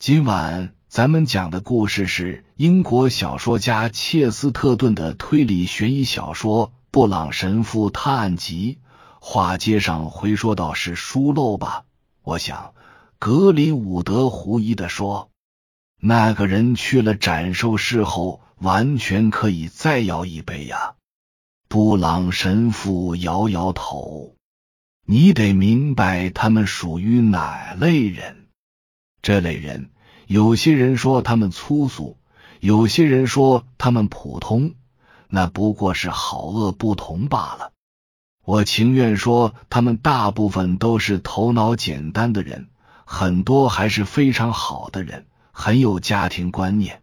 [0.00, 8.78] 今晚咱们讲的故事是英国小说家切斯特顿的推理悬疑小说《布朗神父探案集》。
[9.20, 11.84] 话接上回说到是疏漏吧？
[12.22, 12.72] 我想，
[13.18, 15.28] 格林伍德狐疑的说
[16.00, 20.94] ：“那个人去了斩兽室后，完全可以再要一杯呀。”
[21.68, 24.34] 布朗神父摇摇头。
[25.04, 28.39] 你得明白，他们属于哪类人？
[29.22, 29.90] 这类人，
[30.26, 32.16] 有些人说他们粗俗，
[32.60, 34.74] 有些人说他们普通，
[35.28, 37.72] 那不过是好恶不同罢了。
[38.44, 42.68] 我情愿说，他们大部分都是头脑简单的人，
[43.04, 47.02] 很多还是非常好的人，很有家庭观念。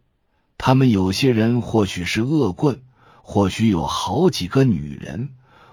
[0.57, 2.81] 他们有些人或许是恶棍，
[3.21, 5.29] 或许有好几个女人。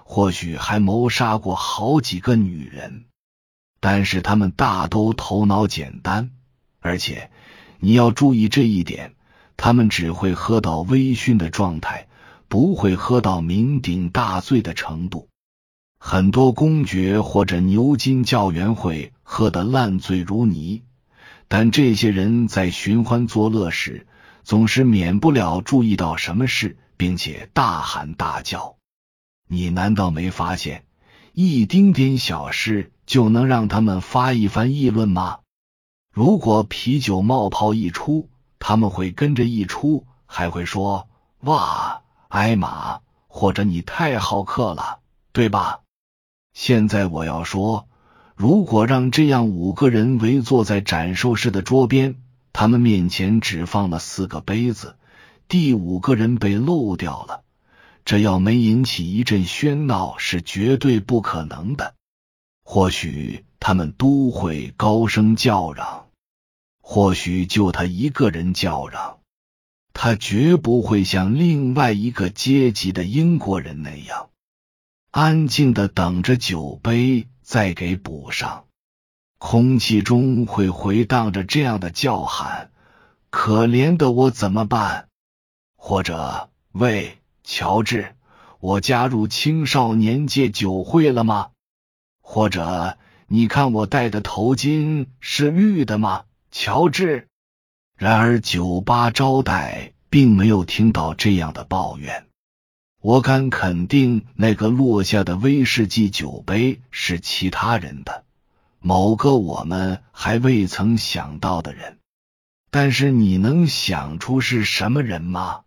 [0.07, 3.05] 或许还谋杀过好几个女人，
[3.79, 6.29] 但是他们大都头脑简单，
[6.85, 7.31] 而且
[7.79, 9.15] 你要注意这一点，
[9.57, 12.05] 他们只会喝到微醺的状态，
[12.47, 15.27] 不会喝到酩酊大醉的程度。
[15.97, 20.83] 很多公爵或者牛津教员会喝得烂醉如泥，
[21.47, 24.05] 但这些人在寻欢作乐时，
[24.43, 28.75] 总是免不了注意到什么事，并且大喊大叫。
[29.47, 30.83] 你难道没发现，
[31.33, 35.39] 一丁点小事就能让他们发一番议论吗？
[36.15, 41.09] 如果啤酒冒泡一出，他们会跟着一出，还会说
[41.43, 44.99] ：“哇，艾玛，或者你太好客了，
[45.33, 45.81] 对吧？”
[46.55, 47.89] 现在我要说，
[48.33, 52.15] 如果让这样五个人围坐在展售室的桌边，
[52.53, 54.95] 他们面前只放了四个杯子，
[55.49, 57.41] 第五个人被漏掉了。
[58.05, 61.93] 这要没引起一阵喧闹是绝对不可能的。
[62.63, 66.04] 或许他们都会高声叫嚷，
[66.87, 69.17] 或许就他一个人叫嚷，
[69.91, 74.29] 他绝不会像另外一个阶级的英国人那样
[75.09, 78.65] 安静的等着酒杯再给补上。
[79.39, 82.71] 空气中会回荡着这样的叫喊
[83.31, 85.07] ：“可怜的我怎么办？”
[85.75, 88.15] 或者“喂。”乔治，
[88.59, 91.49] 我加入青少年界酒会了吗？
[92.21, 96.25] 或者你看我戴的头巾是绿的吗？
[96.57, 97.27] 乔治。
[97.97, 102.27] 然而酒吧招待并没有听到这样的抱怨。
[103.01, 108.23] 我敢肯定，那个落下的威士忌酒杯是其他人的，
[108.79, 111.99] 某个我们还未曾想到的人。
[112.71, 115.63] 但是你能想出是什么人吗？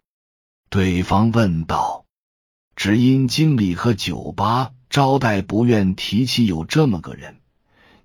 [0.70, 2.06] 对方问道
[2.74, 7.37] ：“只因经理和酒吧招待不愿提起有这么个人，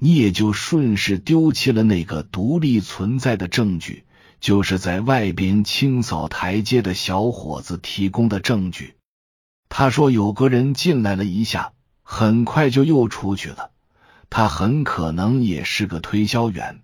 [0.03, 4.03] 你也就顺势丢弃了那个独立存在的证据，
[4.41, 8.95] 就是在外边清扫台阶的小伙子提供的证据。
[9.69, 11.71] 他说有个人进来了一下，
[12.01, 13.71] 很快就又出去了。
[14.29, 16.81] 他很可能也是个推销员，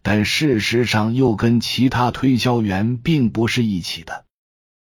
[0.00, 4.24] 但事实上又跟其他推销员并不是一起的。”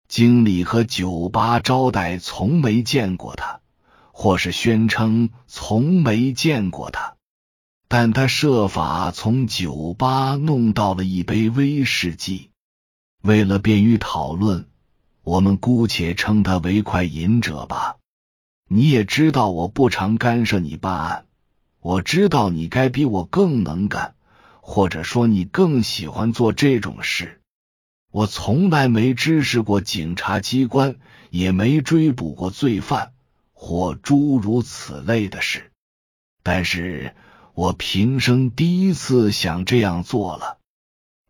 [0.08, 3.60] 经理和酒吧招待从没见过他，
[4.10, 7.17] 或是宣称从没见过他，
[7.88, 12.50] 但他设法从酒吧弄到了一杯威士忌。
[13.22, 14.68] 为了便于讨论，
[15.22, 17.96] 我们姑且称他为快饮者吧。
[18.68, 21.24] 你也知道，我不常干涉你办案。
[21.80, 24.14] 我知道你该比我更能干，
[24.60, 27.40] 或者说你更喜欢做这种事。
[28.10, 30.96] 我从来没支持过警察机关，
[31.30, 33.12] 也没追捕过罪犯
[33.52, 35.70] 或诸如此类的事，
[36.42, 37.14] 但是
[37.58, 40.58] 我平生第一次想这样做了。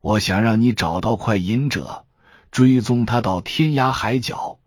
[0.03, 2.05] 我想让你找到快银者，
[2.51, 4.59] 追踪他到天涯海角，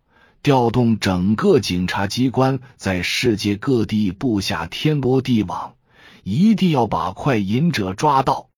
[0.42, 5.76] 调动整个警察机关，在世界各地布下天罗地网，
[6.24, 8.50] 一定要把快银者抓到，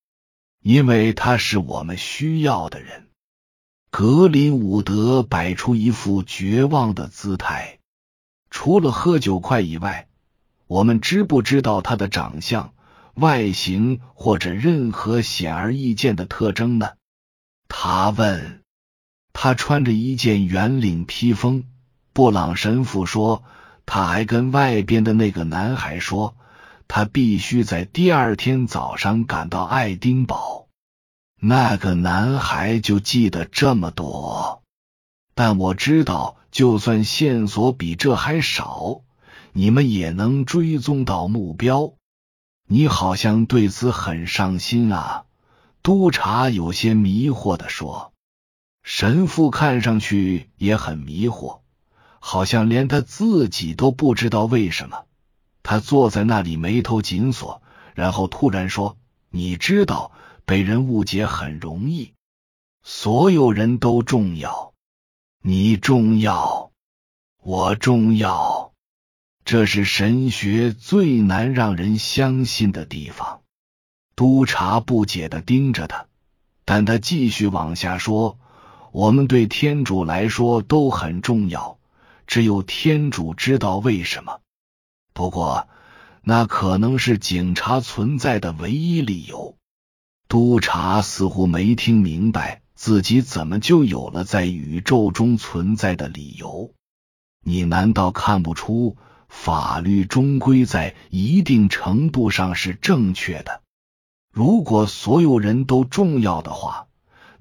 [0.61, 3.09] 因为他是我们需要的人。
[3.91, 7.79] 格林伍德摆出一副绝望的姿态。
[8.49, 10.07] 除了喝酒快以外，
[10.67, 12.73] 我们知不知道他的长相、
[13.15, 16.91] 外形或者任何显而易见的特征呢？
[17.67, 18.61] 他问。
[19.33, 21.65] 他穿着一件圆领披风。
[22.13, 23.43] 布朗神父说，
[23.85, 26.35] 他还跟外边的那个男孩说，
[26.87, 30.67] 他必须在第二天早上赶到爱丁堡。
[31.41, 34.61] 那个男孩就记得这么多，
[35.33, 39.01] 但我知道，就算线索比这还少，
[39.51, 41.95] 你们也能追踪到目标。
[42.73, 45.25] 你好像对此很上心啊，
[45.83, 48.13] 督察有些迷惑的说。
[48.81, 51.59] 神父看上去也很迷惑，
[52.17, 55.05] 好像连他自己都不知道为什么。
[55.61, 57.61] 他坐在那里，眉头紧锁，
[57.93, 58.97] 然后突然说
[59.29, 60.11] ：“你知道，
[60.43, 62.13] 被人误解很容易。
[62.81, 64.73] 所有人都重要，
[65.43, 66.71] 你重要，
[67.43, 68.72] 我重要，
[69.45, 73.41] 这是神学最难让人相信的地方。”
[74.15, 76.05] 督察不解的盯着他，
[76.65, 78.37] 但他继续往下说。
[78.91, 81.79] 我们对天主来说都很重要，
[82.27, 84.39] 只有天主知道为什么。
[85.13, 85.67] 不过，
[86.21, 89.57] 那可能是警察存在的唯一理由。
[90.27, 96.71] 督察似乎没听明白自己怎么就有了在宇宙中存在的理由。
[97.43, 98.95] 你难道看不出，
[99.33, 103.61] 法律终归在一定程度上是正确的？
[104.31, 106.87] 如果所有人都重要的话。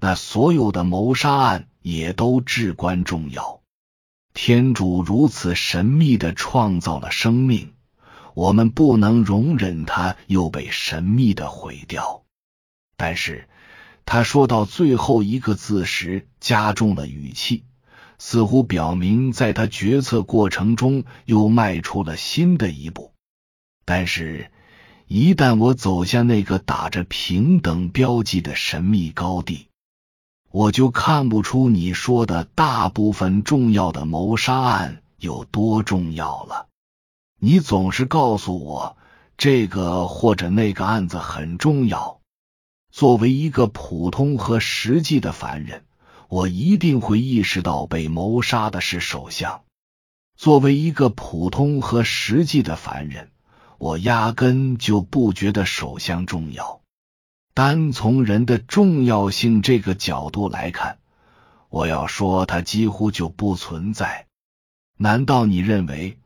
[0.05, 3.61] 那所有的谋杀案也都至关重要。
[4.35, 7.73] 天主如此神秘的创造了生命，
[8.35, 12.25] 我们不能容忍他又被神秘的毁掉。
[12.97, 13.49] 但是
[14.05, 17.63] 他说到最后一个字时加重了语气，
[18.25, 23.11] 似乎表明在他决策过程中又迈出了新的一步。
[23.85, 24.49] 但是，
[25.09, 29.67] 一旦我走向那个打着平等标记的神秘高地，
[30.53, 36.69] 我就看不出你说的大部分重要的谋杀案有多重要了。
[37.41, 38.97] 你总是告诉我
[39.37, 42.21] 这个或者那个案子很重要。
[42.93, 45.83] 作为一个普通和实际的凡人，
[46.33, 49.65] 我一定会意识到被谋杀的是首相。
[50.35, 53.31] 作为一个普通和实际的凡人，
[53.77, 56.81] 我压根就不觉得首相重要。
[57.53, 60.97] 单从人的重要性这个角度来看，
[61.69, 64.27] 我要说他几乎就不存在。
[64.97, 66.17] 难道你认为，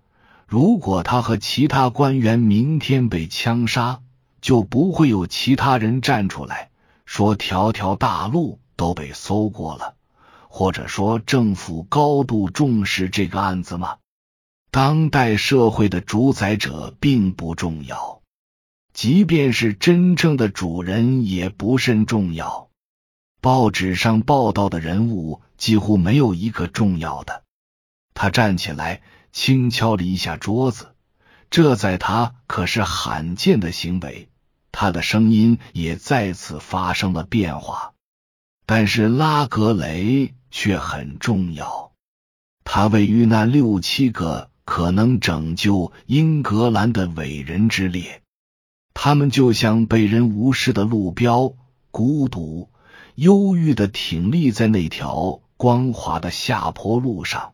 [0.47, 4.03] 如果他和其他官员明天被枪杀，
[4.41, 6.71] 就不会有其他人站出来
[7.07, 9.96] 说条条大路都被搜过了，
[10.57, 13.99] 或者说政府高度重视这个案子吗？
[14.71, 18.23] 当代社会的主宰者并不重要。
[18.95, 22.71] 即便是真正的主人也不甚重要。
[23.43, 27.43] 报纸上报道的人物几乎没有一个重要的。
[28.15, 29.03] 他站起来，
[29.33, 30.95] 轻敲了一下桌子，
[31.51, 34.31] 这在他可是罕见的行为。
[34.73, 37.93] 他的声音也再次发生了变化。
[38.65, 41.93] 但是拉格雷却很重要。
[42.65, 48.23] 他位于那六七个可能拯救英格兰的伟人之列。
[48.93, 51.53] 他们就像被人无视的路标，
[51.91, 52.71] 孤独、
[53.15, 57.53] 忧郁的挺立在那条光滑的下坡路上。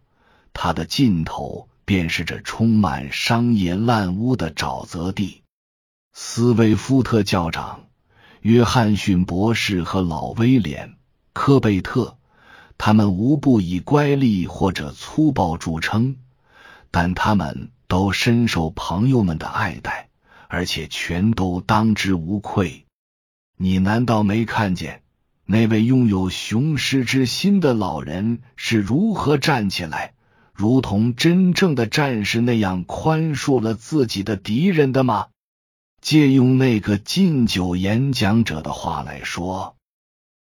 [0.53, 5.43] 它的尽头便是这充满商业烂屋的沼泽地。
[6.13, 7.87] 斯威夫特校长、
[8.41, 10.89] 约翰逊博士和老威廉·
[11.33, 12.19] 科贝特，
[12.85, 16.17] 他们无不以乖戾或者粗暴著称，
[16.91, 20.09] 但他们都深受朋友们的爱戴。
[20.49, 22.85] 而且全都当之无愧。
[23.57, 25.03] 你难道没看见
[25.47, 30.15] 那位拥有雄狮之心的老人是如何站起来，
[30.53, 35.29] 如同真正的战士那样宽恕了自己的敌人的吗？
[36.01, 39.77] 借用那个敬酒演讲者的话来说，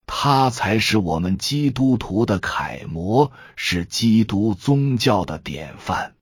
[0.07, 6.15] 他才是我们基督徒的楷模，是基督宗教的典范。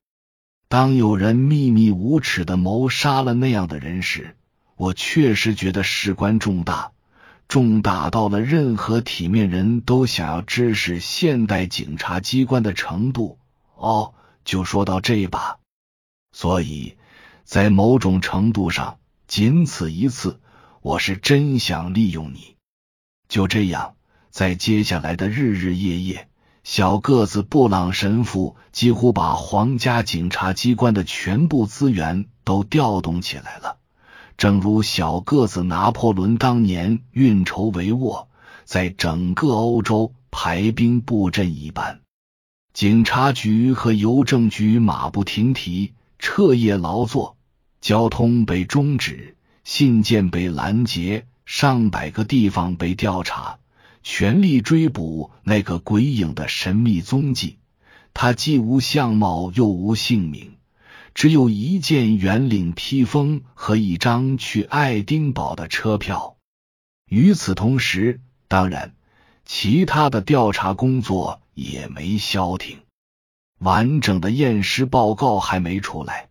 [0.68, 4.36] 当有人秘密无耻的谋杀了那样的人时，
[4.76, 6.92] 我确实觉得事关重大，
[7.46, 13.38] 重大到了任何体面人都想要知识现代警察机关的程度。
[13.76, 15.58] 哦，就说到这吧。
[16.32, 16.96] 所以
[17.44, 20.40] 在某种程度上，仅此一次，
[20.80, 22.56] 我是真想利用你。
[23.32, 23.94] 就这样，
[24.28, 26.28] 在接下来的日日夜夜。
[26.64, 33.78] 小个子布朗神父几乎把皇家警察机关的全部资源都调动起来了，
[34.36, 38.26] 正如小个子拿破仑当年运筹帷幄，
[38.66, 42.00] 在整个欧洲排兵布阵一般。
[42.74, 47.38] 警察局和邮政局马不停蹄，彻夜劳作，
[47.80, 53.58] 交通被终止，信件被拦截，上百个地方被调查。
[54.02, 57.58] 全力追捕那个鬼影的神秘踪迹，
[58.14, 60.56] 他既无相貌又无姓名，
[61.14, 66.36] 只有一件圆领披风和一张去爱丁堡的车票。
[67.06, 68.94] 与此同时，当然，
[69.44, 72.78] 其他的调查工作也没消停。
[73.58, 76.30] 完整的验尸报告还没出来，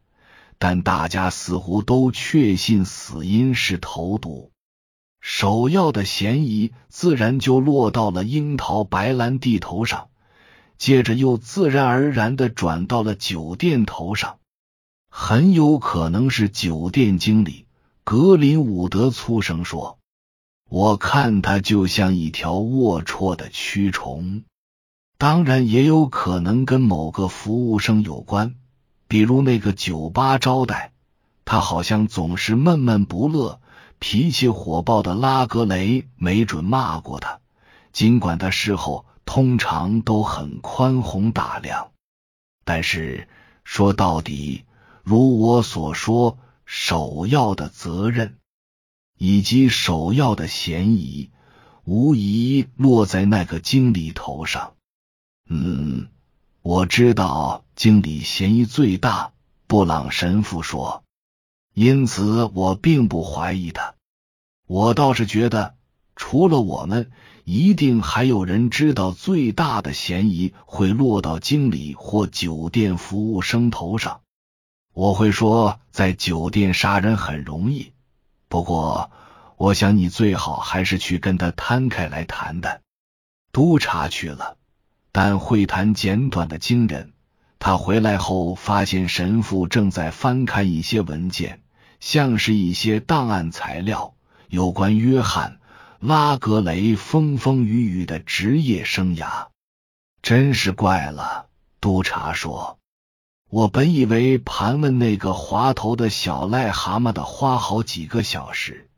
[0.58, 4.52] 但大家似乎都确信死因是投毒。
[5.22, 10.10] 首要的嫌疑自然就落到了樱桃白兰地头上，
[10.80, 14.40] 接着又自然而然的转到了酒店头上，
[15.12, 17.68] 很有可能是酒店经理
[18.04, 20.00] 格林伍德粗声说
[20.68, 24.44] ：“我看他就像一条龌龊的蛆虫。”
[25.20, 28.56] 当然，也有可能跟某个服务生有关，
[29.08, 30.94] 比如那个酒吧招待，
[31.46, 33.62] 他好像总是闷闷不乐。
[34.02, 37.40] 脾气火爆的拉格雷没准骂过他，
[37.94, 41.92] 尽管他事后通常都很宽宏大量。
[42.66, 43.30] 但是
[43.64, 44.66] 说到底，
[45.04, 48.38] 如我所说，首要的责任
[49.20, 51.30] 以及首要的嫌疑，
[51.84, 54.74] 无疑落在那个经理头上。
[55.48, 56.08] 嗯，
[56.64, 59.32] 我知道经理嫌疑最大，
[59.68, 61.04] 布朗神父说。
[61.74, 63.96] 因此，我并不怀疑他。
[64.68, 65.76] 我倒是觉得，
[66.16, 67.12] 除了我们，
[67.46, 74.22] 一定还有人知道最大的嫌疑会落到经理或酒店服务生头上。
[74.94, 77.94] 我会说，在酒店杀人很容易，
[78.50, 79.10] 不过，
[79.56, 82.82] 我想你最好还是去跟他摊开来谈谈。
[83.54, 84.58] 督察去了，
[85.14, 87.14] 但会谈简短的惊人。
[87.64, 91.62] 他回来后发现神父正在翻看一些文件。
[92.00, 94.16] 像是一些档案材料，
[94.50, 95.60] 有关约翰·
[96.08, 99.50] 拉格雷风风雨雨的职业生涯。
[100.24, 101.46] 真是怪了，
[101.80, 102.80] 督察说
[103.52, 108.90] ：“我本以为盘问那个滑头的小癞蛤蟆的花好几个小时，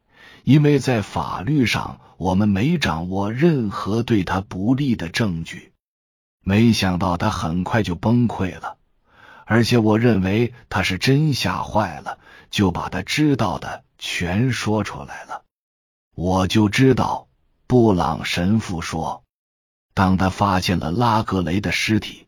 [0.46, 5.73] 因为在法律上我们没掌握任何对他不利的证据。
[6.44, 8.78] 没想到他很快就崩溃了，
[9.46, 12.20] 而且我认为他是真吓坏了。”
[12.54, 15.44] 就把他知道的全说出来了。
[16.14, 17.28] 我就知道，
[17.66, 19.24] 布朗神父说，
[19.96, 22.28] 当他发现了拉格雷的尸体，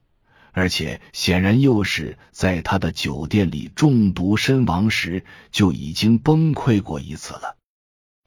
[0.52, 7.56] 而且显然又是在他的酒店里中毒身亡时，就已经崩溃过一次了。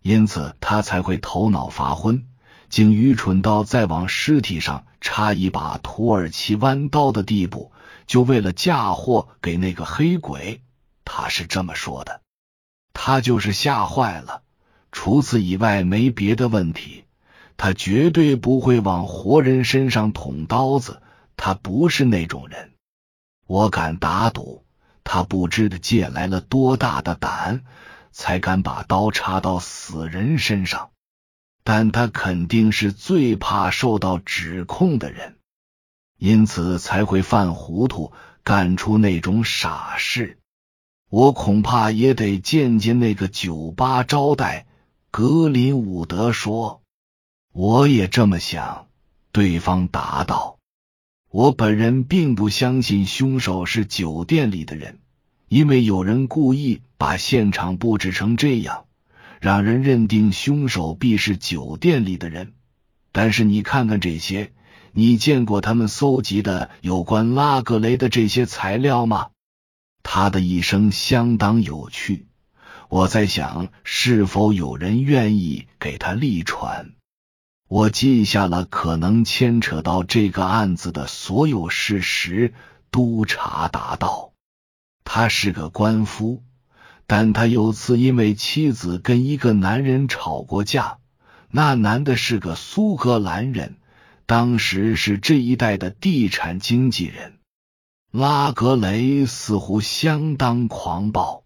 [0.01, 2.29] 因此，他才会头脑发昏，
[2.69, 7.73] 竟愚蠢到再往尸体上插一把土耳其弯刀的地步，
[8.07, 10.63] 就为了嫁祸给那个黑鬼。
[11.05, 12.21] 他是这么说的，
[12.93, 14.43] 他就是吓坏了。
[14.93, 17.05] 除此以外，没别的问题。
[17.57, 21.03] 他绝对不会往活人身上捅刀子，
[21.37, 22.73] 他不是那种人。
[23.47, 24.65] 我敢打赌，
[25.03, 27.65] 他不知的借来了多大的胆，
[28.13, 30.91] 才敢把刀插到死人身上。
[31.71, 35.37] 但他肯定是最怕受到指控的人，
[36.17, 38.11] 因此才会犯糊涂，
[38.43, 40.39] 干出那种傻事。
[41.11, 44.67] 我恐怕也得见见那个酒吧招待。
[45.11, 46.81] 格林伍德说
[47.53, 48.87] ：“我也这么想。”
[49.31, 50.57] 对方答道
[51.29, 55.01] ：“我本人并不相信凶手是酒店里的人，
[55.49, 58.87] 因为有人故意把现场布置成这样，
[59.41, 62.55] 让人认定凶手必是酒店里的人。
[63.13, 64.53] 但是你看看这些，
[64.93, 69.29] 你见过他们搜集的有关拉格雷的这些材料吗？”
[70.03, 72.27] 他的一生相当有趣，
[72.89, 76.93] 我在想是否有人愿意给他立传。
[77.69, 82.55] 我记下了可能牵扯到这个案子的所有事实。
[82.91, 84.33] 督察答道
[85.05, 86.43] ：“他是个官夫，
[87.09, 90.99] 但他有次因为妻子跟一个男人吵过架，
[91.51, 93.77] 那男的是个苏格兰人，
[94.27, 97.33] 当时是这一带的地产经纪人。”
[98.13, 101.45] 拉格雷似乎相当狂暴，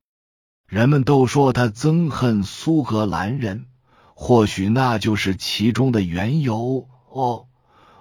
[0.69, 3.67] 人们都说他憎恨苏格兰人，
[4.15, 6.89] 或许那就是其中的缘由。
[7.09, 7.47] 哦，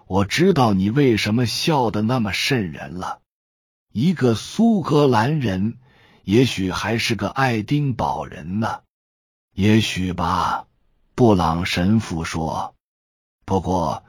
[0.07, 3.19] 我知道你为什么笑得那么瘆人了。
[3.91, 5.79] 一个苏格兰人，
[6.23, 8.81] 也许还是个爱丁堡人呢，
[9.53, 10.67] 也许吧。
[11.15, 12.75] 布朗神父说。
[13.45, 14.03] 不过，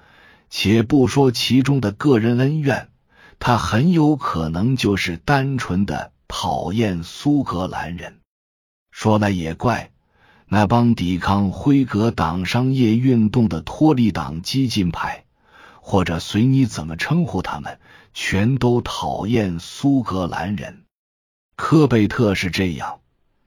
[0.50, 2.88] 且不说其中的个人恩怨。
[3.38, 8.21] 他很有可能就是单纯的讨厌苏格兰人。
[8.92, 9.90] 说来也怪，
[10.47, 15.25] 那帮抵抗辉格党商业运动的托利党激进派，
[15.81, 17.81] 或者随你怎么称呼他们，
[18.14, 20.82] 全都讨厌苏格兰人。
[21.64, 22.99] 科贝特是这样，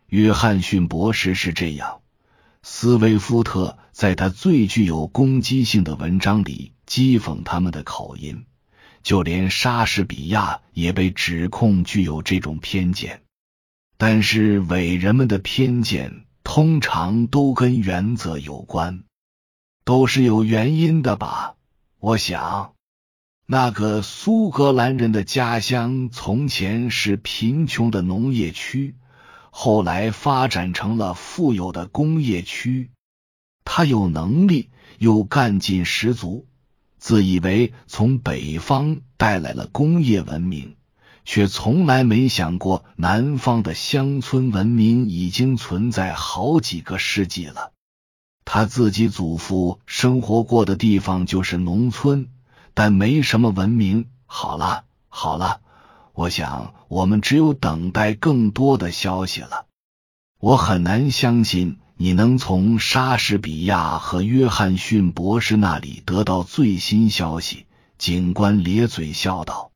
[0.08, 2.00] 约翰逊博士是这样，
[2.64, 8.46] 斯威夫特在他最具有攻击性的文章里讥讽他们的口音，
[9.04, 13.22] 就连莎士比亚也被指控具有这种偏见。
[13.98, 19.04] 但是伟人们的偏见通常都跟原则有关，
[19.84, 21.58] 都是有原因的吧？
[22.00, 22.75] 我想，
[23.48, 28.96] 那个苏格兰人的家乡从前是贫穷的农业区。
[29.58, 32.90] 后来发展成了富有的工业区，
[33.64, 36.46] 他有能力又干劲十足，
[36.98, 40.76] 自以为从北方带来了工业文明，
[41.24, 47.72] 却从来没想过南方的乡村文明已经存在好几个世纪了。
[48.44, 52.28] 他自己祖父生活过的地方就是农村，
[52.76, 54.08] 但没什么文明。
[54.28, 55.62] 好了，好了。
[56.14, 59.66] 我想，我们只有等待更多的消息了。
[60.40, 67.66] 我很难相信你能从莎士比亚和约翰逊博士那里得到最新消息。
[67.98, 69.72] 警官咧嘴笑道：“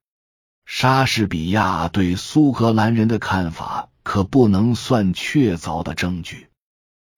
[0.66, 6.48] 莎士比亚对苏格兰人的看法可不能算确凿的证据。”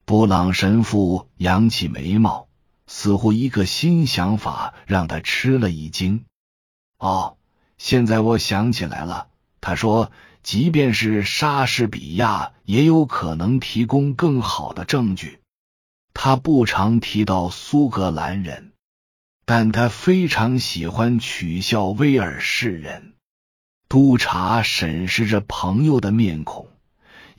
[0.05, 2.47] 布朗神父扬起眉毛，
[2.87, 6.25] 似乎一个新想法让他吃了一惊。
[6.97, 7.37] 哦。
[7.77, 10.11] 现在我想起来了，他说，
[10.43, 15.39] 即便是莎士比亚，也有可能提供更好的证据。
[16.13, 18.73] 他不常提到苏格兰人，
[19.45, 23.13] 但他非常喜欢取笑威尔士人。
[23.89, 26.67] 督察审视着朋友的面孔，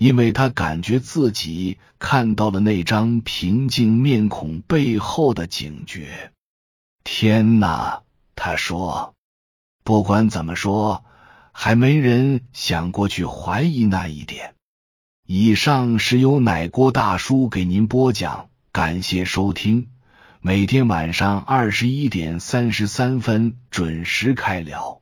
[0.02, 6.32] 因为他感觉自己看到了那张平静面孔背后的警觉。
[7.04, 8.02] 天哪，
[8.34, 9.14] 他说。
[9.84, 11.04] 不管怎么说，
[11.52, 14.54] 还没人想过去怀疑那一点。
[15.24, 19.86] 以上是由奶锅大叔给您播讲，感谢收听。
[20.40, 25.01] 每天晚上二十一点三十三分准时开聊。